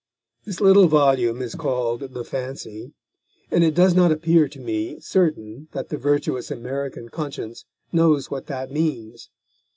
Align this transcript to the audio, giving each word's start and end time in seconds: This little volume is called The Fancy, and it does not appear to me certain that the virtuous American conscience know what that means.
This 0.45 0.59
little 0.59 0.87
volume 0.87 1.43
is 1.43 1.53
called 1.53 1.99
The 1.99 2.23
Fancy, 2.23 2.91
and 3.51 3.63
it 3.63 3.75
does 3.75 3.93
not 3.93 4.11
appear 4.11 4.47
to 4.47 4.59
me 4.59 4.99
certain 4.99 5.67
that 5.73 5.89
the 5.89 5.97
virtuous 5.99 6.49
American 6.49 7.09
conscience 7.09 7.65
know 7.91 8.17
what 8.29 8.47
that 8.47 8.71
means. 8.71 9.29